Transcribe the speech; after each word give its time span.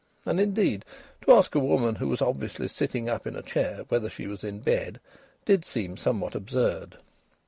And, 0.25 0.39
indeed, 0.39 0.83
to 1.27 1.33
ask 1.35 1.53
a 1.53 1.59
woman 1.59 1.93
who 1.93 2.07
was 2.07 2.23
obviously 2.23 2.67
sitting 2.69 3.07
up 3.07 3.27
in 3.27 3.35
a 3.35 3.43
chair 3.43 3.81
whether 3.89 4.09
she 4.09 4.25
was 4.25 4.43
in 4.43 4.57
bed, 4.59 4.99
did 5.45 5.63
seem 5.63 5.95
somewhat 5.95 6.33
absurd. 6.33 6.97